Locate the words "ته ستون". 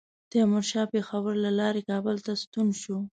2.25-2.67